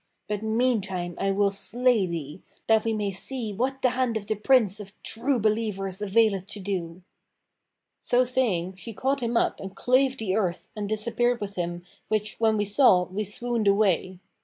But 0.27 0.41
meantime 0.41 1.13
I 1.19 1.29
will 1.29 1.51
slay 1.51 2.07
thee, 2.07 2.41
that 2.65 2.85
we 2.85 2.91
may 2.91 3.11
see 3.11 3.53
what 3.53 3.83
the 3.83 3.91
hand 3.91 4.17
of 4.17 4.25
the 4.25 4.33
Prince 4.33 4.79
of 4.79 4.93
True 5.03 5.39
Believers 5.39 6.01
availeth 6.01 6.47
to 6.47 6.59
do.' 6.59 7.03
So 7.99 8.23
saying, 8.23 8.77
she 8.77 8.93
caught 8.93 9.21
him 9.21 9.37
up 9.37 9.59
and 9.59 9.75
clave 9.75 10.17
the 10.17 10.35
earth 10.35 10.71
and 10.75 10.89
disappeared 10.89 11.39
with 11.39 11.53
him 11.53 11.83
which 12.07 12.39
when 12.39 12.57
we 12.57 12.65
saw, 12.65 13.03
we 13.09 13.23
swooned 13.23 13.67
away. 13.67 14.17